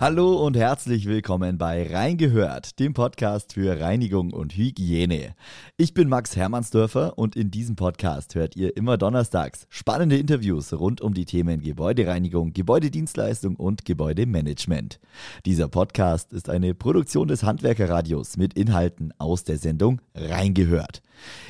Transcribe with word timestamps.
Hallo 0.00 0.46
und 0.46 0.56
herzlich 0.56 1.06
willkommen 1.06 1.58
bei 1.58 1.92
Reingehört, 1.92 2.78
dem 2.78 2.94
Podcast 2.94 3.54
für 3.54 3.80
Reinigung 3.80 4.32
und 4.32 4.56
Hygiene. 4.56 5.34
Ich 5.76 5.92
bin 5.92 6.08
Max 6.08 6.36
Hermannsdörfer 6.36 7.18
und 7.18 7.34
in 7.34 7.50
diesem 7.50 7.74
Podcast 7.74 8.36
hört 8.36 8.54
ihr 8.54 8.76
immer 8.76 8.96
donnerstags 8.96 9.66
spannende 9.70 10.16
Interviews 10.16 10.72
rund 10.72 11.00
um 11.00 11.14
die 11.14 11.24
Themen 11.24 11.62
Gebäudereinigung, 11.62 12.52
Gebäudedienstleistung 12.52 13.56
und 13.56 13.84
Gebäudemanagement. 13.84 15.00
Dieser 15.44 15.66
Podcast 15.66 16.32
ist 16.32 16.48
eine 16.48 16.74
Produktion 16.74 17.26
des 17.26 17.42
Handwerkerradios 17.42 18.36
mit 18.36 18.54
Inhalten 18.54 19.12
aus 19.18 19.42
der 19.42 19.58
Sendung 19.58 20.00
Reingehört. 20.14 21.02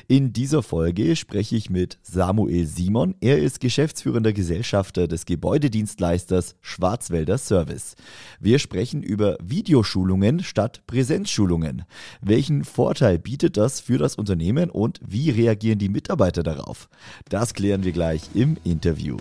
In 0.07 0.33
dieser 0.33 0.63
Folge 0.63 1.15
spreche 1.15 1.55
ich 1.55 1.69
mit 1.69 1.99
Samuel 2.01 2.65
Simon. 2.65 3.15
Er 3.19 3.39
ist 3.39 3.59
geschäftsführender 3.59 4.33
Gesellschafter 4.33 5.07
des 5.07 5.25
Gebäudedienstleisters 5.25 6.55
Schwarzwälder 6.61 7.37
Service. 7.37 7.95
Wir 8.39 8.59
sprechen 8.59 9.03
über 9.03 9.37
Videoschulungen 9.43 10.43
statt 10.43 10.81
Präsenzschulungen. 10.87 11.83
Welchen 12.21 12.63
Vorteil 12.63 13.19
bietet 13.19 13.57
das 13.57 13.79
für 13.79 13.97
das 13.97 14.15
Unternehmen 14.15 14.69
und 14.69 14.99
wie 15.05 15.29
reagieren 15.29 15.79
die 15.79 15.89
Mitarbeiter 15.89 16.43
darauf? 16.43 16.89
Das 17.29 17.53
klären 17.53 17.83
wir 17.83 17.91
gleich 17.91 18.21
im 18.33 18.57
Interview. 18.63 19.17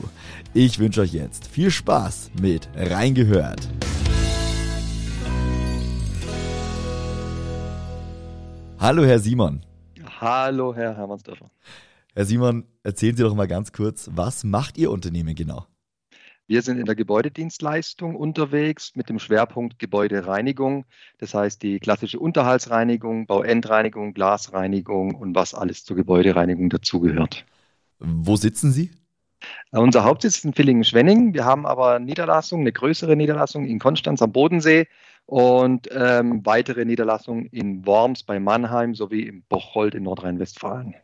Ich 0.55 0.79
wünsche 0.79 1.03
euch 1.03 1.13
jetzt 1.13 1.47
viel 1.47 1.71
Spaß 1.71 2.31
mit 2.41 2.69
Reingehört. 2.75 3.69
Hallo, 8.81 9.05
Herr 9.05 9.19
Simon. 9.19 9.61
Hallo, 10.21 10.75
Herr 10.75 10.97
Hermannsdörfer. 10.97 11.49
Herr 12.15 12.25
Simon, 12.25 12.65
erzählen 12.83 13.17
Sie 13.17 13.23
doch 13.23 13.37
mal 13.37 13.47
ganz 13.47 13.73
kurz, 13.73 14.11
was 14.13 14.43
macht 14.43 14.77
Ihr 14.77 14.91
Unternehmen 14.91 15.37
genau? 15.37 15.67
Wir 16.49 16.63
sind 16.63 16.79
in 16.79 16.87
der 16.87 16.97
Gebäudedienstleistung 16.97 18.17
unterwegs 18.17 18.97
mit 18.97 19.09
dem 19.11 19.21
Schwerpunkt 19.21 19.79
Gebäudereinigung. 19.79 20.87
Das 21.19 21.35
heißt 21.35 21.63
die 21.63 21.79
klassische 21.79 22.19
Unterhaltsreinigung, 22.19 23.27
Bauendreinigung, 23.27 24.13
Glasreinigung 24.13 25.15
und 25.15 25.37
was 25.37 25.55
alles 25.55 25.85
zur 25.85 25.95
Gebäudereinigung 25.95 26.69
dazugehört. 26.69 27.45
Wo 28.01 28.35
sitzen 28.35 28.73
Sie? 28.73 28.91
Äh, 29.71 29.79
unser 29.79 30.03
Hauptsitz 30.03 30.39
ist 30.39 30.45
in 30.47 30.55
Villingen-Schwenning. 30.55 31.33
Wir 31.33 31.45
haben 31.45 31.65
aber 31.65 32.01
Niederlassungen, 32.01 32.65
eine 32.65 32.73
größere 32.73 33.15
Niederlassung 33.15 33.67
in 33.67 33.79
Konstanz 33.79 34.21
am 34.21 34.33
Bodensee 34.33 34.89
und 35.29 35.89
ähm, 35.93 36.41
weitere 36.45 36.87
Niederlassungen 36.87 37.47
in 37.47 37.85
Worms 37.85 38.23
bei 38.23 38.41
Mannheim 38.41 38.95
sowie 38.95 39.25
in 39.25 39.43
Bocholt 39.51 39.95
in 39.95 40.05
Nordrhein-Westfalen. 40.05 40.95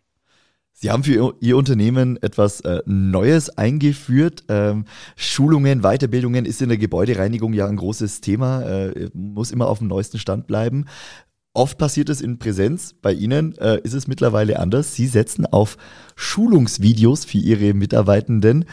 Sie 0.73 0.91
haben 0.91 1.05
für 1.05 1.37
Ihr 1.41 1.57
Unternehmen 1.59 2.17
etwas 2.23 2.63
äh, 2.63 2.81
Neues 2.87 3.51
eingeführt. 3.51 4.45
Ähm, 4.49 4.87
Schulungen, 5.15 5.83
Weiterbildungen 5.83 6.47
ist 6.47 6.63
in 6.63 6.71
der 6.71 6.79
Gebäudereinigung 6.79 7.53
ja 7.53 7.67
ein 7.67 7.77
großes 7.77 8.23
Thema, 8.23 8.63
äh, 8.63 9.11
muss 9.13 9.53
immer 9.53 9.69
auf 9.69 9.79
dem 9.79 9.89
neuesten 9.89 10.19
Stand 10.19 10.47
bleiben. 10.47 10.87
Oft 11.53 11.77
passiert 11.77 12.09
es 12.09 12.23
in 12.23 12.39
Präsenz. 12.39 12.95
Bei 12.95 13.13
Ihnen 13.13 13.57
äh, 13.59 13.79
ist 13.83 13.93
es 13.93 14.09
mittlerweile 14.09 14.59
anders. 14.59 14.95
Sie 14.95 15.07
setzen 15.07 15.45
auf 15.45 15.77
Schulungsvideos 16.17 17.27
für 17.27 17.39
Ihre 17.39 17.75
Mitarbeitenden. 17.75 18.65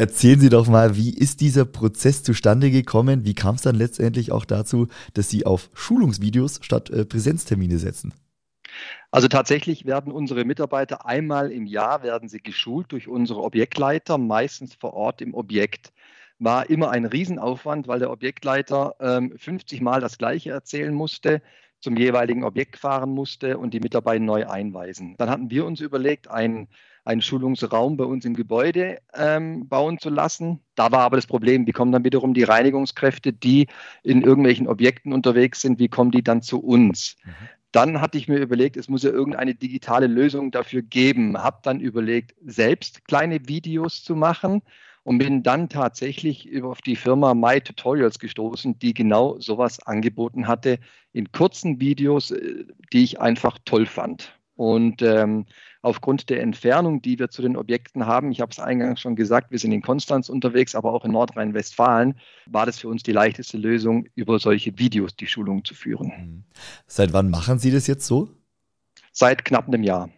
Erzählen 0.00 0.40
Sie 0.40 0.48
doch 0.48 0.66
mal, 0.66 0.96
wie 0.96 1.10
ist 1.10 1.42
dieser 1.42 1.66
Prozess 1.66 2.22
zustande 2.22 2.70
gekommen? 2.70 3.26
Wie 3.26 3.34
kam 3.34 3.56
es 3.56 3.60
dann 3.60 3.74
letztendlich 3.74 4.32
auch 4.32 4.46
dazu, 4.46 4.88
dass 5.12 5.28
Sie 5.28 5.44
auf 5.44 5.68
Schulungsvideos 5.74 6.60
statt 6.62 6.88
äh, 6.88 7.04
Präsenztermine 7.04 7.78
setzen? 7.78 8.14
Also 9.10 9.28
tatsächlich 9.28 9.84
werden 9.84 10.10
unsere 10.10 10.46
Mitarbeiter 10.46 11.04
einmal 11.04 11.52
im 11.52 11.66
Jahr 11.66 12.02
werden 12.02 12.30
sie 12.30 12.40
geschult 12.40 12.92
durch 12.92 13.08
unsere 13.08 13.42
Objektleiter, 13.42 14.16
meistens 14.16 14.74
vor 14.74 14.94
Ort 14.94 15.20
im 15.20 15.34
Objekt. 15.34 15.92
War 16.38 16.70
immer 16.70 16.90
ein 16.90 17.04
Riesenaufwand, 17.04 17.86
weil 17.86 17.98
der 17.98 18.10
Objektleiter 18.10 18.94
ähm, 19.00 19.34
50 19.36 19.82
Mal 19.82 20.00
das 20.00 20.16
Gleiche 20.16 20.48
erzählen 20.48 20.94
musste 20.94 21.42
zum 21.80 21.96
jeweiligen 21.96 22.44
Objekt 22.44 22.76
fahren 22.76 23.10
musste 23.10 23.58
und 23.58 23.74
die 23.74 23.80
Mitarbeiter 23.80 24.22
neu 24.22 24.46
einweisen. 24.46 25.16
Dann 25.18 25.30
hatten 25.30 25.50
wir 25.50 25.64
uns 25.64 25.80
überlegt, 25.80 26.28
einen, 26.28 26.68
einen 27.10 27.22
Schulungsraum 27.22 27.96
bei 27.96 28.04
uns 28.04 28.24
im 28.24 28.34
Gebäude 28.34 28.98
ähm, 29.14 29.68
bauen 29.68 29.98
zu 29.98 30.10
lassen. 30.10 30.60
Da 30.76 30.92
war 30.92 31.00
aber 31.00 31.16
das 31.16 31.26
Problem, 31.26 31.66
wie 31.66 31.72
kommen 31.72 31.90
dann 31.90 32.04
wiederum 32.04 32.34
die 32.34 32.44
Reinigungskräfte, 32.44 33.32
die 33.32 33.66
in 34.04 34.22
irgendwelchen 34.22 34.68
Objekten 34.68 35.12
unterwegs 35.12 35.60
sind, 35.60 35.78
wie 35.80 35.88
kommen 35.88 36.12
die 36.12 36.22
dann 36.22 36.40
zu 36.40 36.60
uns? 36.60 37.16
Mhm. 37.24 37.30
Dann 37.72 38.00
hatte 38.00 38.18
ich 38.18 38.28
mir 38.28 38.38
überlegt, 38.38 38.76
es 38.76 38.88
muss 38.88 39.02
ja 39.02 39.10
irgendeine 39.10 39.54
digitale 39.54 40.06
Lösung 40.06 40.50
dafür 40.50 40.82
geben. 40.82 41.36
Habe 41.36 41.58
dann 41.62 41.80
überlegt, 41.80 42.34
selbst 42.44 43.04
kleine 43.04 43.48
Videos 43.48 44.02
zu 44.02 44.16
machen 44.16 44.62
und 45.02 45.18
bin 45.18 45.42
dann 45.42 45.68
tatsächlich 45.68 46.62
auf 46.62 46.80
die 46.82 46.96
Firma 46.96 47.34
My 47.34 47.60
Tutorials 47.60 48.18
gestoßen, 48.18 48.78
die 48.78 48.94
genau 48.94 49.38
sowas 49.40 49.80
angeboten 49.86 50.46
hatte 50.46 50.78
in 51.12 51.32
kurzen 51.32 51.80
Videos, 51.80 52.30
äh, 52.30 52.64
die 52.92 53.02
ich 53.02 53.20
einfach 53.20 53.58
toll 53.64 53.86
fand. 53.86 54.36
Und 54.54 55.00
ähm, 55.00 55.46
aufgrund 55.82 56.28
der 56.28 56.42
Entfernung, 56.42 57.00
die 57.02 57.18
wir 57.18 57.30
zu 57.30 57.42
den 57.42 57.56
Objekten 57.56 58.06
haben, 58.06 58.30
ich 58.30 58.40
habe 58.40 58.50
es 58.50 58.58
eingangs 58.58 59.00
schon 59.00 59.16
gesagt, 59.16 59.50
wir 59.50 59.58
sind 59.58 59.72
in 59.72 59.82
Konstanz 59.82 60.28
unterwegs, 60.28 60.74
aber 60.74 60.92
auch 60.92 61.04
in 61.04 61.12
Nordrhein-Westfalen, 61.12 62.14
war 62.46 62.66
das 62.66 62.78
für 62.78 62.88
uns 62.88 63.02
die 63.02 63.12
leichteste 63.12 63.56
Lösung, 63.56 64.06
über 64.14 64.38
solche 64.38 64.78
Videos 64.78 65.16
die 65.16 65.26
Schulung 65.26 65.64
zu 65.64 65.74
führen. 65.74 66.08
Mhm. 66.08 66.44
Seit 66.86 67.12
wann 67.12 67.30
machen 67.30 67.58
Sie 67.58 67.70
das 67.70 67.86
jetzt 67.86 68.06
so? 68.06 68.28
Seit 69.12 69.44
knapp 69.44 69.68
einem 69.68 69.82
Jahr. 69.82 70.10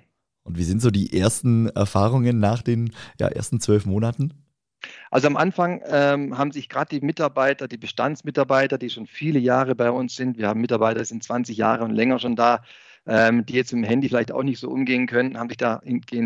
Und 0.44 0.58
wie 0.58 0.64
sind 0.64 0.82
so 0.82 0.90
die 0.90 1.16
ersten 1.18 1.68
Erfahrungen 1.68 2.40
nach 2.40 2.62
den 2.62 2.92
ja, 3.18 3.28
ersten 3.28 3.60
zwölf 3.60 3.86
Monaten? 3.86 4.34
Also 5.12 5.28
am 5.28 5.36
Anfang 5.36 5.80
ähm, 5.86 6.36
haben 6.36 6.50
sich 6.50 6.68
gerade 6.68 6.98
die 6.98 7.06
Mitarbeiter, 7.06 7.68
die 7.68 7.76
Bestandsmitarbeiter, 7.76 8.78
die 8.78 8.90
schon 8.90 9.06
viele 9.06 9.38
Jahre 9.38 9.76
bei 9.76 9.90
uns 9.90 10.16
sind, 10.16 10.38
wir 10.38 10.48
haben 10.48 10.60
Mitarbeiter, 10.60 10.98
die 10.98 11.06
sind 11.06 11.22
20 11.22 11.56
Jahre 11.56 11.84
und 11.84 11.92
länger 11.92 12.18
schon 12.18 12.34
da, 12.34 12.62
ähm, 13.06 13.44
die 13.46 13.54
jetzt 13.54 13.72
mit 13.72 13.84
dem 13.84 13.88
Handy 13.88 14.08
vielleicht 14.08 14.32
auch 14.32 14.42
nicht 14.42 14.60
so 14.60 14.70
umgehen 14.70 15.06
können, 15.06 15.38
haben 15.38 15.48
sich 15.48 15.58
da 15.58 15.80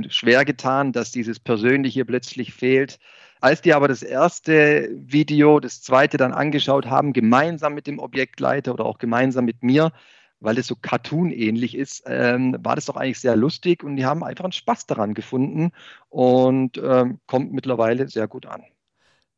schwer 0.09 0.45
getan, 0.45 0.93
dass 0.93 1.11
dieses 1.13 1.41
Persönliche 1.41 2.05
plötzlich 2.05 2.53
fehlt. 2.53 2.99
Als 3.41 3.61
die 3.63 3.75
aber 3.75 3.89
das 3.89 4.03
erste 4.03 4.89
Video, 4.93 5.61
das 5.61 5.83
zweite 5.83 6.17
dann 6.17 6.33
angeschaut 6.33 6.87
haben, 6.87 7.13
gemeinsam 7.13 7.75
mit 7.75 7.87
dem 7.87 7.99
Objektleiter 7.99 8.73
oder 8.75 8.87
auch 8.87 8.99
gemeinsam 8.99 9.45
mit 9.45 9.63
mir, 9.63 9.93
weil 10.41 10.59
es 10.59 10.67
so 10.67 10.77
Cartoon-ähnlich 10.77 11.75
ist, 11.77 12.05
ähm, 12.07 12.57
war 12.61 12.77
das 12.77 12.87
doch 12.87 12.97
eigentlich 12.97 13.21
sehr 13.21 13.37
lustig 13.37 13.83
und 13.85 13.97
die 13.97 14.05
haben 14.05 14.25
einfach 14.25 14.45
einen 14.45 14.53
Spaß 14.53 14.87
daran 14.87 15.15
gefunden 15.15 15.71
und 16.09 16.79
ähm, 16.79 17.21
kommt 17.27 17.53
mittlerweile 17.53 18.09
sehr 18.09 18.29
gut 18.29 18.47
an. 18.47 18.63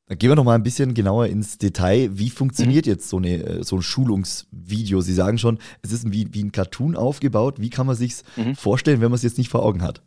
Dann 0.09 0.17
gehen 0.17 0.31
wir 0.31 0.37
noch 0.37 0.45
mal 0.45 0.55
ein 0.55 0.63
bisschen 0.63 0.95
genauer 0.95 1.27
ins 1.27 1.59
Detail. 1.59 2.11
Wie 2.13 2.31
funktioniert 2.31 2.87
mhm. 2.87 2.93
jetzt 2.93 3.09
so, 3.09 3.19
eine, 3.19 3.43
äh, 3.43 3.63
so 3.63 3.77
ein 3.77 3.83
Schulungsvideo? 3.83 5.03
Sie 5.03 5.13
sagen 5.13 5.39
schon, 5.39 5.59
es 5.83 5.93
ist 5.93 6.11
wie, 6.11 6.33
wie 6.33 6.43
ein 6.43 6.53
Cartoon 6.53 6.97
aufgebaut. 6.97 7.57
Wie 7.61 7.71
kann 7.71 7.87
man 7.87 7.95
sich 7.95 8.23
mhm. 8.37 8.55
vorstellen, 8.55 9.01
wenn 9.01 9.11
man 9.11 9.17
es 9.17 9.23
jetzt 9.23 9.39
nicht 9.39 9.51
vor 9.51 9.63
Augen 9.63 9.83
hat? 9.83 10.03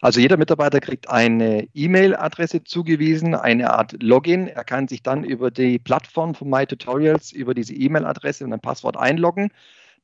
Also 0.00 0.20
jeder 0.20 0.36
Mitarbeiter 0.36 0.80
kriegt 0.80 1.08
eine 1.08 1.68
E-Mail-Adresse 1.74 2.64
zugewiesen, 2.64 3.34
eine 3.34 3.72
Art 3.72 4.00
Login. 4.02 4.48
Er 4.48 4.64
kann 4.64 4.88
sich 4.88 5.02
dann 5.02 5.24
über 5.24 5.50
die 5.50 5.78
Plattform 5.78 6.34
von 6.34 6.50
MyTutorials, 6.50 7.32
über 7.32 7.54
diese 7.54 7.74
E-Mail-Adresse 7.74 8.44
und 8.44 8.52
ein 8.52 8.60
Passwort 8.60 8.96
einloggen. 8.96 9.50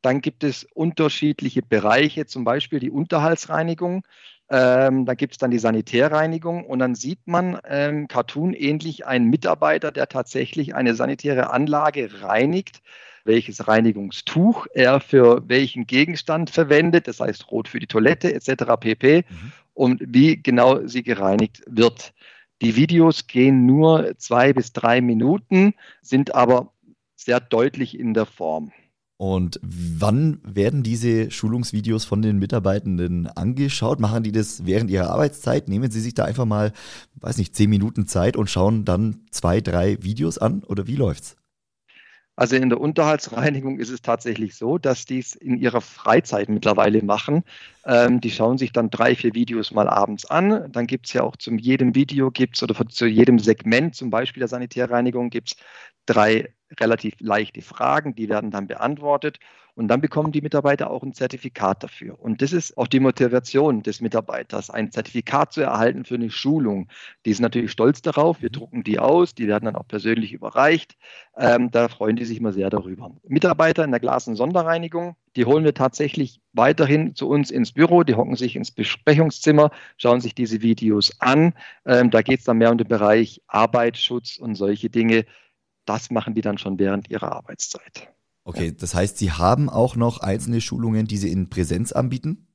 Dann 0.02 0.20
gibt 0.20 0.44
es 0.44 0.66
unterschiedliche 0.74 1.62
Bereiche, 1.62 2.26
zum 2.26 2.44
Beispiel 2.44 2.80
die 2.80 2.90
Unterhaltsreinigung. 2.90 4.04
Ähm, 4.50 5.06
da 5.06 5.14
gibt 5.14 5.34
es 5.34 5.38
dann 5.38 5.50
die 5.50 5.58
Sanitärreinigung 5.58 6.66
und 6.66 6.80
dann 6.80 6.94
sieht 6.94 7.26
man 7.26 7.58
ähm, 7.64 8.08
cartoon-ähnlich 8.08 9.06
einen 9.06 9.30
Mitarbeiter, 9.30 9.92
der 9.92 10.08
tatsächlich 10.08 10.74
eine 10.74 10.94
sanitäre 10.94 11.50
Anlage 11.50 12.22
reinigt, 12.22 12.82
welches 13.24 13.66
Reinigungstuch 13.68 14.66
er 14.74 15.00
für 15.00 15.48
welchen 15.48 15.86
Gegenstand 15.86 16.50
verwendet, 16.50 17.08
das 17.08 17.20
heißt 17.20 17.50
rot 17.50 17.68
für 17.68 17.78
die 17.78 17.86
Toilette 17.86 18.34
etc. 18.34 18.76
pp. 18.78 19.24
Mhm. 19.28 19.52
und 19.74 20.02
wie 20.06 20.36
genau 20.42 20.86
sie 20.86 21.02
gereinigt 21.02 21.62
wird. 21.66 22.12
Die 22.60 22.76
Videos 22.76 23.26
gehen 23.26 23.64
nur 23.64 24.18
zwei 24.18 24.52
bis 24.52 24.72
drei 24.72 25.00
Minuten, 25.00 25.74
sind 26.02 26.34
aber 26.34 26.72
sehr 27.16 27.40
deutlich 27.40 27.98
in 27.98 28.12
der 28.12 28.26
Form. 28.26 28.72
Und 29.16 29.60
wann 29.62 30.40
werden 30.42 30.82
diese 30.82 31.30
Schulungsvideos 31.30 32.04
von 32.04 32.22
den 32.22 32.38
Mitarbeitenden 32.38 33.28
angeschaut? 33.28 34.00
Machen 34.00 34.24
die 34.24 34.32
das 34.32 34.66
während 34.66 34.90
ihrer 34.90 35.10
Arbeitszeit? 35.10 35.68
Nehmen 35.68 35.90
sie 35.90 36.00
sich 36.00 36.14
da 36.14 36.24
einfach 36.24 36.44
mal, 36.44 36.72
weiß 37.20 37.38
nicht, 37.38 37.54
zehn 37.54 37.70
Minuten 37.70 38.06
Zeit 38.06 38.36
und 38.36 38.50
schauen 38.50 38.84
dann 38.84 39.20
zwei, 39.30 39.60
drei 39.60 40.02
Videos 40.02 40.38
an? 40.38 40.64
Oder 40.64 40.86
wie 40.88 40.96
läuft's? 40.96 41.36
Also 42.34 42.56
in 42.56 42.70
der 42.70 42.80
Unterhaltsreinigung 42.80 43.78
ist 43.78 43.90
es 43.90 44.00
tatsächlich 44.00 44.56
so, 44.56 44.78
dass 44.78 45.04
die 45.04 45.18
es 45.18 45.34
in 45.34 45.58
ihrer 45.58 45.82
Freizeit 45.82 46.48
mittlerweile 46.48 47.02
machen. 47.02 47.44
Ähm, 47.84 48.20
die 48.20 48.30
schauen 48.30 48.56
sich 48.56 48.72
dann 48.72 48.90
drei, 48.90 49.14
vier 49.14 49.34
Videos 49.34 49.70
mal 49.70 49.88
abends 49.88 50.24
an. 50.24 50.72
Dann 50.72 50.86
gibt 50.86 51.06
es 51.06 51.12
ja 51.12 51.22
auch 51.22 51.36
zu 51.36 51.52
jedem 51.52 51.94
Video 51.94 52.30
gibt's 52.30 52.62
oder 52.62 52.74
zu 52.88 53.06
jedem 53.06 53.38
Segment, 53.38 53.94
zum 53.94 54.10
Beispiel 54.10 54.40
der 54.40 54.48
Sanitärreinigung, 54.48 55.28
gibt 55.28 55.50
es 55.50 55.56
drei 56.06 56.54
relativ 56.80 57.14
leichte 57.20 57.62
Fragen, 57.62 58.14
die 58.14 58.28
werden 58.28 58.50
dann 58.50 58.66
beantwortet 58.66 59.38
Und 59.74 59.88
dann 59.88 60.02
bekommen 60.02 60.32
die 60.32 60.42
Mitarbeiter 60.42 60.90
auch 60.90 61.02
ein 61.02 61.14
Zertifikat 61.14 61.82
dafür. 61.82 62.20
Und 62.20 62.42
das 62.42 62.52
ist 62.52 62.76
auch 62.76 62.86
die 62.86 63.00
Motivation 63.00 63.82
des 63.82 64.02
Mitarbeiters, 64.02 64.68
ein 64.68 64.90
Zertifikat 64.92 65.52
zu 65.54 65.62
erhalten 65.62 66.04
für 66.04 66.16
eine 66.16 66.30
Schulung. 66.30 66.88
Die 67.24 67.32
sind 67.32 67.42
natürlich 67.42 67.72
stolz 67.72 68.02
darauf. 68.02 68.42
Wir 68.42 68.50
drucken 68.50 68.84
die 68.84 68.98
aus, 68.98 69.34
die 69.34 69.48
werden 69.48 69.64
dann 69.64 69.76
auch 69.76 69.88
persönlich 69.88 70.32
überreicht. 70.34 70.96
Ähm, 71.38 71.70
da 71.70 71.88
freuen 71.88 72.16
die 72.16 72.26
sich 72.26 72.38
immer 72.38 72.52
sehr 72.52 72.68
darüber. 72.68 73.12
Mitarbeiter 73.26 73.82
in 73.82 73.92
der 73.92 74.00
Glas- 74.00 74.28
und 74.28 74.36
Sonderreinigung, 74.36 75.16
die 75.36 75.46
holen 75.46 75.64
wir 75.64 75.72
tatsächlich 75.72 76.40
weiterhin 76.52 77.14
zu 77.14 77.28
uns 77.30 77.50
ins 77.50 77.72
Büro, 77.72 78.02
die 78.02 78.14
hocken 78.14 78.36
sich 78.36 78.56
ins 78.56 78.70
Besprechungszimmer, 78.70 79.70
schauen 79.96 80.20
sich 80.20 80.34
diese 80.34 80.60
Videos 80.60 81.18
an. 81.20 81.54
Ähm, 81.86 82.10
da 82.10 82.20
geht 82.20 82.40
es 82.40 82.44
dann 82.44 82.58
mehr 82.58 82.70
um 82.70 82.76
den 82.76 82.88
Bereich 82.88 83.40
Arbeitsschutz 83.46 84.36
und 84.36 84.54
solche 84.54 84.90
Dinge. 84.90 85.24
Das 85.84 86.10
machen 86.10 86.34
die 86.34 86.40
dann 86.40 86.58
schon 86.58 86.78
während 86.78 87.10
ihrer 87.10 87.32
Arbeitszeit. 87.32 88.08
Okay, 88.44 88.74
das 88.76 88.94
heißt, 88.94 89.18
Sie 89.18 89.32
haben 89.32 89.68
auch 89.68 89.96
noch 89.96 90.18
einzelne 90.18 90.60
Schulungen, 90.60 91.06
die 91.06 91.16
Sie 91.16 91.30
in 91.30 91.48
Präsenz 91.48 91.92
anbieten? 91.92 92.48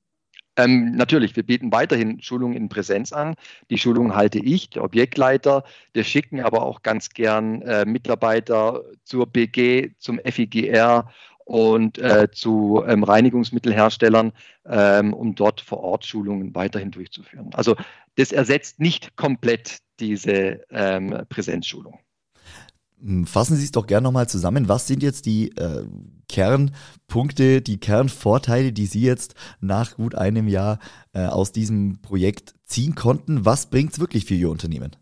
Ähm, 0.57 0.95
natürlich, 0.95 1.35
wir 1.35 1.43
bieten 1.43 1.71
weiterhin 1.71 2.21
Schulungen 2.21 2.57
in 2.57 2.67
Präsenz 2.67 3.13
an. 3.13 3.35
Die 3.69 3.77
Schulungen 3.77 4.15
halte 4.15 4.39
ich, 4.39 4.71
der 4.71 4.83
Objektleiter. 4.83 5.63
Wir 5.93 6.03
schicken 6.03 6.41
aber 6.41 6.63
auch 6.63 6.81
ganz 6.81 7.09
gern 7.09 7.61
äh, 7.61 7.85
Mitarbeiter 7.85 8.83
zur 9.03 9.27
BG, 9.27 9.91
zum 9.99 10.19
FIGR 10.25 11.09
und 11.45 11.99
äh, 11.99 12.29
zu 12.31 12.83
ähm, 12.87 13.03
Reinigungsmittelherstellern, 13.03 14.33
ähm, 14.65 15.13
um 15.13 15.35
dort 15.35 15.61
vor 15.61 15.79
Ort 15.79 16.05
Schulungen 16.05 16.53
weiterhin 16.55 16.91
durchzuführen. 16.91 17.51
Also 17.53 17.75
das 18.15 18.31
ersetzt 18.31 18.79
nicht 18.79 19.15
komplett 19.15 19.77
diese 19.99 20.61
ähm, 20.71 21.23
Präsenzschulung. 21.29 21.99
Hm, 23.01 23.25
fassen 23.25 23.57
Sie 23.57 23.63
es 23.63 23.71
doch 23.71 23.87
gerne 23.87 24.05
nochmal 24.05 24.27
zusammen. 24.27 24.67
Was 24.67 24.87
sind 24.87 25.03
jetzt 25.03 25.25
die 25.25 25.55
äh, 25.57 25.85
Kernpunkte, 26.27 27.61
die 27.61 27.79
Kernvorteile, 27.79 28.73
die 28.73 28.85
Sie 28.85 29.01
jetzt 29.01 29.35
nach 29.61 29.95
gut 29.95 30.15
einem 30.15 30.47
Jahr 30.47 30.79
äh, 31.13 31.25
aus 31.25 31.51
diesem 31.51 32.01
Projekt 32.01 32.55
ziehen 32.65 32.95
konnten? 32.95 33.45
Was 33.45 33.69
bringt 33.69 33.93
es 33.93 33.99
wirklich 33.99 34.25
für 34.25 34.35
Ihr 34.35 34.49
Unternehmen? 34.49 34.95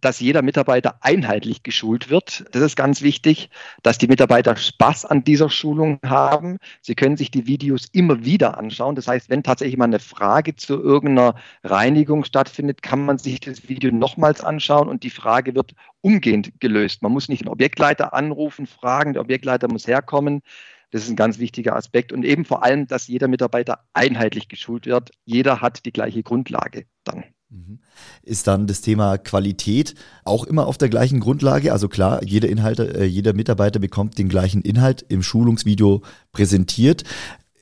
Dass 0.00 0.20
jeder 0.20 0.42
Mitarbeiter 0.42 0.98
einheitlich 1.00 1.62
geschult 1.62 2.10
wird. 2.10 2.44
Das 2.52 2.62
ist 2.62 2.76
ganz 2.76 3.02
wichtig, 3.02 3.50
dass 3.82 3.98
die 3.98 4.08
Mitarbeiter 4.08 4.56
Spaß 4.56 5.06
an 5.06 5.24
dieser 5.24 5.50
Schulung 5.50 5.98
haben. 6.04 6.58
Sie 6.82 6.94
können 6.94 7.16
sich 7.16 7.30
die 7.30 7.46
Videos 7.46 7.86
immer 7.92 8.24
wieder 8.24 8.58
anschauen. 8.58 8.94
Das 8.94 9.08
heißt, 9.08 9.30
wenn 9.30 9.42
tatsächlich 9.42 9.76
mal 9.76 9.84
eine 9.84 9.98
Frage 9.98 10.54
zu 10.54 10.74
irgendeiner 10.80 11.34
Reinigung 11.64 12.24
stattfindet, 12.24 12.82
kann 12.82 13.04
man 13.04 13.18
sich 13.18 13.40
das 13.40 13.68
Video 13.68 13.90
nochmals 13.90 14.42
anschauen 14.42 14.88
und 14.88 15.02
die 15.02 15.10
Frage 15.10 15.54
wird 15.54 15.72
umgehend 16.02 16.52
gelöst. 16.60 17.02
Man 17.02 17.12
muss 17.12 17.28
nicht 17.28 17.42
den 17.42 17.48
Objektleiter 17.48 18.12
anrufen, 18.14 18.66
fragen, 18.66 19.14
der 19.14 19.22
Objektleiter 19.22 19.68
muss 19.68 19.86
herkommen. 19.86 20.42
Das 20.90 21.02
ist 21.02 21.10
ein 21.10 21.16
ganz 21.16 21.38
wichtiger 21.38 21.74
Aspekt. 21.74 22.12
Und 22.12 22.24
eben 22.24 22.44
vor 22.44 22.62
allem, 22.62 22.86
dass 22.86 23.08
jeder 23.08 23.28
Mitarbeiter 23.28 23.84
einheitlich 23.92 24.48
geschult 24.48 24.86
wird. 24.86 25.10
Jeder 25.24 25.60
hat 25.60 25.84
die 25.84 25.92
gleiche 25.92 26.22
Grundlage 26.22 26.86
dann. 27.04 27.24
Mhm. 27.56 27.78
Ist 28.22 28.46
dann 28.46 28.66
das 28.66 28.82
Thema 28.82 29.16
Qualität 29.16 29.94
auch 30.24 30.44
immer 30.44 30.66
auf 30.66 30.76
der 30.76 30.90
gleichen 30.90 31.20
Grundlage? 31.20 31.72
Also 31.72 31.88
klar, 31.88 32.22
jeder 32.22 32.48
Inhalte, 32.48 32.94
äh, 32.94 33.04
jeder 33.04 33.32
Mitarbeiter 33.32 33.78
bekommt 33.78 34.18
den 34.18 34.28
gleichen 34.28 34.60
Inhalt 34.62 35.04
im 35.08 35.22
Schulungsvideo 35.22 36.02
präsentiert. 36.32 37.04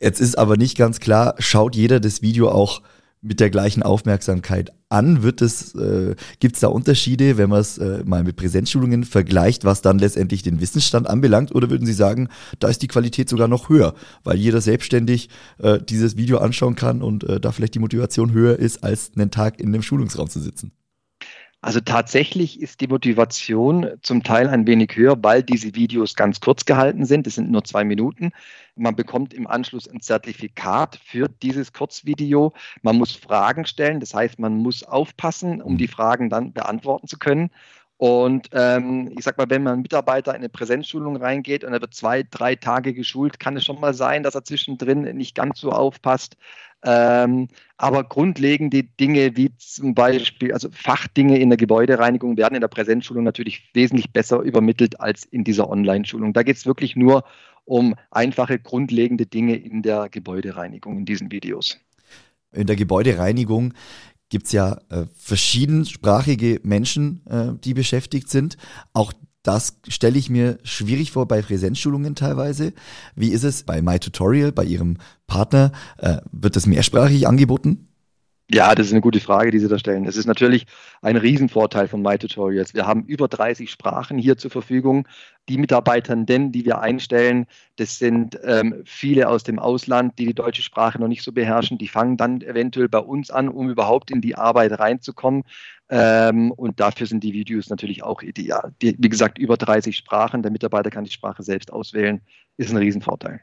Jetzt 0.00 0.20
ist 0.20 0.37
aber 0.37 0.56
nicht 0.56 0.76
ganz 0.76 0.99
klar, 0.99 1.37
schaut 1.38 1.76
jeder 1.76 2.00
das 2.00 2.23
Video 2.23 2.50
auch 2.50 2.82
mit 3.24 3.40
der 3.40 3.50
gleichen 3.50 3.82
Aufmerksamkeit 3.82 4.72
an? 4.88 5.22
Wird 5.22 5.42
es, 5.42 5.74
äh, 5.74 6.14
gibt 6.38 6.54
es 6.56 6.60
da 6.60 6.68
Unterschiede, 6.68 7.36
wenn 7.38 7.50
man 7.50 7.60
es 7.60 7.78
äh, 7.78 8.02
mal 8.04 8.22
mit 8.22 8.36
Präsenzschulungen 8.36 9.04
vergleicht, 9.04 9.64
was 9.64 9.82
dann 9.82 9.98
letztendlich 9.98 10.42
den 10.42 10.60
Wissensstand 10.60 11.08
anbelangt? 11.08 11.54
Oder 11.54 11.70
würden 11.70 11.86
Sie 11.86 11.92
sagen, 11.92 12.28
da 12.60 12.68
ist 12.68 12.82
die 12.82 12.88
Qualität 12.88 13.28
sogar 13.28 13.48
noch 13.48 13.68
höher, 13.68 13.94
weil 14.22 14.36
jeder 14.36 14.60
selbstständig 14.60 15.30
äh, 15.58 15.80
dieses 15.80 16.16
Video 16.16 16.38
anschauen 16.38 16.76
kann 16.76 17.02
und 17.02 17.24
äh, 17.24 17.40
da 17.40 17.50
vielleicht 17.52 17.74
die 17.74 17.80
Motivation 17.80 18.32
höher 18.32 18.58
ist, 18.58 18.84
als 18.84 19.12
einen 19.16 19.30
Tag 19.30 19.60
in 19.60 19.68
einem 19.68 19.82
Schulungsraum 19.82 20.28
zu 20.28 20.40
sitzen? 20.40 20.72
Also 21.64 21.81
tatsächlich 21.81 22.61
ist 22.61 22.82
die 22.82 22.88
Motivation 22.88 23.88
zum 24.02 24.22
Teil 24.22 24.50
ein 24.50 24.66
wenig 24.66 24.96
höher, 24.96 25.16
weil 25.25 25.43
diese 25.43 25.75
Videos 25.75 26.14
ganz 26.14 26.38
kurz 26.40 26.66
gehalten 26.66 27.06
sind. 27.06 27.26
Es 27.26 27.37
sind 27.37 27.50
nur 27.50 27.64
zwei 27.64 27.84
Minuten. 27.84 28.32
Man 28.76 28.94
bekommt 28.94 29.32
im 29.32 29.46
Anschluss 29.46 29.88
ein 29.88 30.02
Zertifikat 30.02 31.00
für 31.02 31.26
dieses 31.26 31.72
Kurzvideo. 31.72 32.52
Man 32.82 32.99
muss 32.99 33.12
Fragen 33.12 33.64
stellen. 33.64 33.99
Das 33.99 34.12
heißt, 34.12 34.38
man 34.38 34.58
muss 34.58 34.82
aufpassen, 34.82 35.62
um 35.62 35.78
die 35.78 35.88
Fragen 35.88 36.28
dann 36.28 36.52
beantworten 36.52 37.08
zu 37.08 37.19
können. 37.19 37.50
Und 37.96 38.49
ähm, 38.52 39.12
ich 39.17 39.25
sag 39.25 39.38
mal, 39.38 39.49
wenn 39.49 39.62
man 39.62 39.82
Mitarbeiter 39.82 40.32
in 40.32 40.38
eine 40.38 40.49
Präsenzschulung 40.49 41.17
reingeht 41.17 41.62
und 41.64 41.73
er 41.73 41.81
wird 41.81 41.94
zwei, 41.94 42.25
drei 42.25 42.56
Tage 42.56 42.93
geschult, 42.93 43.38
kann 43.38 43.56
es 43.56 43.64
schon 43.64 43.81
mal 43.81 43.94
sein, 43.94 44.23
dass 44.23 44.35
er 44.35 44.44
zwischendrin 44.44 45.02
nicht 45.17 45.35
ganz 45.35 45.61
so 45.61 45.70
aufpasst. 45.70 46.37
Ähm, 46.85 47.49
aber 47.79 48.05
grundlegende 48.05 48.82
Dinge 48.82 49.37
wie 49.37 49.56
zum 49.56 49.94
Beispiel, 49.94 50.52
also 50.52 50.69
Fachdinge 50.70 51.38
in 51.38 51.49
der 51.49 51.56
Gebäudereinigung 51.56 52.37
werden 52.37 52.56
in 52.56 52.61
der 52.61 52.69
Präsenzschulung 52.69 53.25
natürlich 53.25 53.70
wesentlich 53.73 54.12
besser 54.12 54.41
übermittelt 54.41 55.00
als 55.00 55.25
in 55.25 55.44
dieser 55.44 55.70
Online-Schulung. 55.70 56.35
Da 56.35 56.43
geht 56.43 56.56
es 56.56 56.67
wirklich 56.67 56.96
nur 56.96 57.25
um 57.64 57.94
einfache, 58.11 58.58
grundlegende 58.58 59.25
Dinge 59.25 59.56
in 59.56 59.82
der 59.82 60.08
Gebäudereinigung 60.11 60.99
in 60.99 61.05
diesen 61.06 61.32
Videos. 61.32 61.79
In 62.52 62.67
der 62.67 62.76
Gebäudereinigung 62.76 63.73
gibt 64.34 64.46
es 64.46 64.52
ja 64.52 64.78
äh, 64.88 65.04
verschiedensprachige 65.16 66.60
Menschen, 66.64 67.25
äh, 67.28 67.52
die 67.62 67.72
beschäftigt 67.72 68.28
sind. 68.28 68.56
Auch 68.92 69.12
das 69.44 69.78
stelle 69.86 70.19
ich 70.19 70.28
mir 70.28 70.58
schwierig 70.64 71.12
vor 71.12 71.28
bei 71.28 71.40
Präsenzschulungen 71.40 72.16
teilweise. 72.16 72.72
Wie 73.14 73.28
ist 73.28 73.44
es 73.44 73.62
bei 73.62 73.81
MyTutorial, 73.81 74.50
bei 74.50 74.64
Ihrem 74.64 74.96
Partner? 75.28 75.70
Äh, 75.98 76.16
wird 76.32 76.56
das 76.56 76.66
mehrsprachig 76.66 77.28
angeboten? 77.28 77.94
Ja, 78.50 78.75
das 78.75 78.88
ist 78.88 78.93
eine 78.93 79.00
gute 79.00 79.20
Frage, 79.20 79.50
die 79.50 79.58
Sie 79.58 79.69
da 79.69 79.79
stellen. 79.79 80.05
Es 80.05 80.17
ist 80.19 80.26
natürlich 80.26 80.67
ein 81.00 81.17
Riesenvorteil 81.17 81.88
von 81.88 82.02
MyTutorials. 82.02 82.75
Wir 82.75 82.87
haben 82.87 83.05
über 83.06 83.26
30 83.26 83.70
Sprachen 83.70 84.19
hier 84.19 84.37
zur 84.37 84.50
Verfügung. 84.50 85.08
Die 85.49 85.56
Mitarbeitenden, 85.56 86.52
die 86.52 86.67
wir 86.67 86.81
einstellen, 86.81 87.46
das 87.76 87.99
sind 87.99 88.38
ähm, 88.44 88.82
viele 88.85 89.29
aus 89.29 89.44
dem 89.44 89.58
Ausland, 89.58 90.19
die 90.19 90.26
die 90.26 90.35
deutsche 90.35 90.62
Sprache 90.62 91.00
noch 91.00 91.08
nicht 91.08 91.23
so 91.23 91.32
beherrschen. 91.32 91.79
Die 91.79 91.88
fangen 91.88 92.19
dann 92.19 92.43
eventuell 92.43 92.91
bei 92.91 92.99
uns 92.99 93.31
an, 93.31 93.49
um 93.49 93.70
überhaupt 93.70 94.11
in 94.11 94.20
die 94.20 94.37
Arbeit 94.37 94.79
reinzukommen. 94.79 95.44
Ähm, 95.88 96.50
und 96.52 96.81
dafür 96.81 97.06
sind 97.06 97.25
die 97.25 97.32
Videos 97.32 97.70
natürlich 97.70 98.02
auch 98.02 98.20
ideal. 98.20 98.75
Die, 98.82 98.94
wie 98.99 99.08
gesagt, 99.08 99.38
über 99.38 99.56
30 99.56 99.96
Sprachen. 99.96 100.43
Der 100.43 100.52
Mitarbeiter 100.52 100.91
kann 100.91 101.05
die 101.05 101.11
Sprache 101.11 101.43
selbst 101.43 101.73
auswählen. 101.73 102.20
Ist 102.58 102.70
ein 102.70 102.76
Riesenvorteil. 102.76 103.41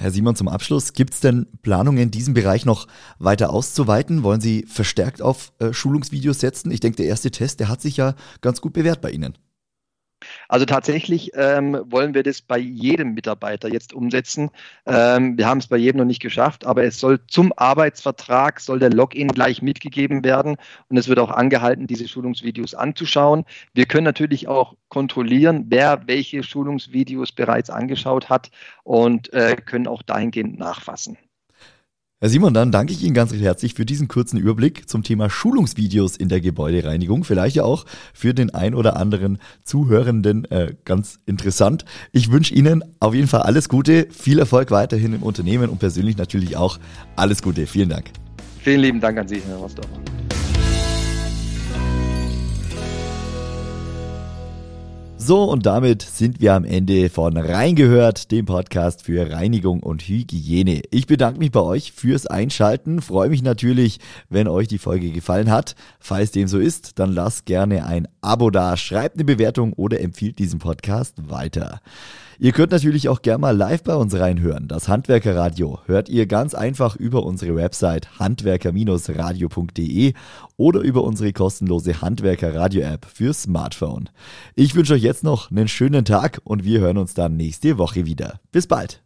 Herr 0.00 0.12
Simon, 0.12 0.34
zum 0.34 0.48
Abschluss, 0.48 0.94
gibt 0.94 1.12
es 1.12 1.20
denn 1.20 1.46
Planungen, 1.60 2.04
in 2.04 2.10
diesem 2.10 2.32
Bereich 2.32 2.64
noch 2.64 2.86
weiter 3.18 3.50
auszuweiten? 3.50 4.22
Wollen 4.22 4.40
Sie 4.40 4.64
verstärkt 4.66 5.20
auf 5.20 5.52
äh, 5.58 5.74
Schulungsvideos 5.74 6.40
setzen? 6.40 6.70
Ich 6.70 6.80
denke, 6.80 6.96
der 6.96 7.04
erste 7.04 7.30
Test, 7.30 7.60
der 7.60 7.68
hat 7.68 7.82
sich 7.82 7.98
ja 7.98 8.14
ganz 8.40 8.62
gut 8.62 8.72
bewährt 8.72 9.02
bei 9.02 9.10
Ihnen. 9.10 9.36
Also 10.48 10.66
tatsächlich 10.66 11.32
ähm, 11.34 11.80
wollen 11.84 12.14
wir 12.14 12.22
das 12.22 12.42
bei 12.42 12.58
jedem 12.58 13.14
Mitarbeiter 13.14 13.68
jetzt 13.68 13.92
umsetzen. 13.92 14.50
Ähm, 14.86 15.38
wir 15.38 15.46
haben 15.46 15.58
es 15.58 15.66
bei 15.66 15.76
jedem 15.76 15.98
noch 15.98 16.04
nicht 16.04 16.22
geschafft, 16.22 16.66
aber 16.66 16.84
es 16.84 16.98
soll 16.98 17.20
zum 17.26 17.52
Arbeitsvertrag, 17.56 18.60
soll 18.60 18.78
der 18.78 18.90
Login 18.90 19.28
gleich 19.28 19.62
mitgegeben 19.62 20.24
werden 20.24 20.56
und 20.88 20.96
es 20.96 21.08
wird 21.08 21.18
auch 21.18 21.30
angehalten, 21.30 21.86
diese 21.86 22.08
Schulungsvideos 22.08 22.74
anzuschauen. 22.74 23.44
Wir 23.74 23.86
können 23.86 24.04
natürlich 24.04 24.48
auch 24.48 24.74
kontrollieren, 24.88 25.66
wer 25.68 26.06
welche 26.06 26.42
Schulungsvideos 26.42 27.32
bereits 27.32 27.70
angeschaut 27.70 28.28
hat 28.28 28.50
und 28.82 29.32
äh, 29.32 29.56
können 29.56 29.86
auch 29.86 30.02
dahingehend 30.02 30.58
nachfassen. 30.58 31.16
Herr 32.22 32.28
Simon, 32.28 32.52
dann 32.52 32.70
danke 32.70 32.92
ich 32.92 33.02
Ihnen 33.02 33.14
ganz 33.14 33.32
recht 33.32 33.42
herzlich 33.42 33.72
für 33.72 33.86
diesen 33.86 34.06
kurzen 34.06 34.36
Überblick 34.38 34.90
zum 34.90 35.02
Thema 35.02 35.30
Schulungsvideos 35.30 36.18
in 36.18 36.28
der 36.28 36.42
Gebäudereinigung. 36.42 37.24
Vielleicht 37.24 37.56
ja 37.56 37.64
auch 37.64 37.86
für 38.12 38.34
den 38.34 38.50
ein 38.50 38.74
oder 38.74 38.96
anderen 38.96 39.38
Zuhörenden 39.64 40.44
äh, 40.50 40.74
ganz 40.84 41.18
interessant. 41.24 41.86
Ich 42.12 42.30
wünsche 42.30 42.52
Ihnen 42.52 42.84
auf 43.00 43.14
jeden 43.14 43.26
Fall 43.26 43.40
alles 43.40 43.70
Gute, 43.70 44.06
viel 44.10 44.38
Erfolg 44.38 44.70
weiterhin 44.70 45.14
im 45.14 45.22
Unternehmen 45.22 45.70
und 45.70 45.78
persönlich 45.78 46.18
natürlich 46.18 46.58
auch 46.58 46.78
alles 47.16 47.40
Gute. 47.40 47.66
Vielen 47.66 47.88
Dank. 47.88 48.10
Vielen 48.62 48.82
lieben 48.82 49.00
Dank 49.00 49.16
an 49.16 49.26
Sie, 49.26 49.40
Herr 49.40 49.56
Rostorfer. 49.56 50.09
So, 55.30 55.44
und 55.44 55.64
damit 55.64 56.02
sind 56.02 56.40
wir 56.40 56.54
am 56.54 56.64
Ende 56.64 57.08
von 57.08 57.36
Reingehört, 57.36 58.32
dem 58.32 58.46
Podcast 58.46 59.04
für 59.04 59.30
Reinigung 59.30 59.80
und 59.80 60.02
Hygiene. 60.02 60.82
Ich 60.90 61.06
bedanke 61.06 61.38
mich 61.38 61.52
bei 61.52 61.60
euch 61.60 61.92
fürs 61.92 62.26
Einschalten, 62.26 63.00
freue 63.00 63.28
mich 63.28 63.40
natürlich, 63.40 64.00
wenn 64.28 64.48
euch 64.48 64.66
die 64.66 64.78
Folge 64.78 65.12
gefallen 65.12 65.52
hat. 65.52 65.76
Falls 66.00 66.32
dem 66.32 66.48
so 66.48 66.58
ist, 66.58 66.98
dann 66.98 67.12
lasst 67.12 67.46
gerne 67.46 67.86
ein 67.86 68.08
Abo 68.20 68.50
da, 68.50 68.76
schreibt 68.76 69.18
eine 69.18 69.24
Bewertung 69.24 69.72
oder 69.74 70.00
empfiehlt 70.00 70.40
diesen 70.40 70.58
Podcast 70.58 71.30
weiter. 71.30 71.80
Ihr 72.42 72.52
könnt 72.52 72.72
natürlich 72.72 73.10
auch 73.10 73.20
gerne 73.20 73.42
mal 73.42 73.54
live 73.54 73.82
bei 73.82 73.94
uns 73.94 74.14
reinhören. 74.14 74.66
Das 74.66 74.88
Handwerkerradio 74.88 75.80
hört 75.84 76.08
ihr 76.08 76.24
ganz 76.24 76.54
einfach 76.54 76.96
über 76.96 77.22
unsere 77.26 77.54
Website 77.54 78.18
handwerker-radio.de 78.18 80.14
oder 80.56 80.80
über 80.80 81.04
unsere 81.04 81.34
kostenlose 81.34 82.00
Handwerker-Radio-App 82.00 83.04
für 83.04 83.34
Smartphone. 83.34 84.08
Ich 84.54 84.74
wünsche 84.74 84.94
euch 84.94 85.02
jetzt 85.02 85.22
noch 85.22 85.50
einen 85.50 85.68
schönen 85.68 86.06
Tag 86.06 86.40
und 86.42 86.64
wir 86.64 86.80
hören 86.80 86.96
uns 86.96 87.12
dann 87.12 87.36
nächste 87.36 87.76
Woche 87.76 88.06
wieder. 88.06 88.40
Bis 88.52 88.66
bald! 88.66 89.02